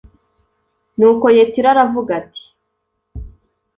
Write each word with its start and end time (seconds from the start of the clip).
Nuko 0.97 1.25
Yetiro 1.37 1.67
aravuga 1.73 2.11
ati 2.21 2.43